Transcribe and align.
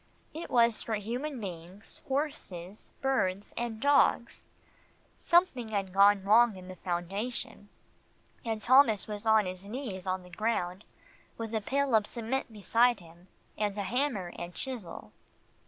It 0.33 0.49
was 0.49 0.81
for 0.81 0.95
human 0.95 1.39
beings, 1.39 2.01
horses, 2.07 2.89
birds 3.03 3.53
and 3.55 3.79
dogs. 3.79 4.47
Something 5.15 5.67
had 5.69 5.93
gone 5.93 6.23
wrong 6.23 6.57
in 6.57 6.69
the 6.69 6.75
foundation, 6.75 7.69
and 8.43 8.63
Thomas 8.63 9.07
was 9.07 9.27
on 9.27 9.45
his 9.45 9.65
knees 9.65 10.07
on 10.07 10.23
the 10.23 10.31
ground, 10.31 10.85
with 11.37 11.53
a 11.53 11.61
pail 11.61 11.93
of 11.93 12.07
cement 12.07 12.51
beside 12.51 12.99
him, 12.99 13.27
and 13.59 13.77
a 13.77 13.83
hammer 13.83 14.33
and 14.39 14.55
chisel. 14.55 15.11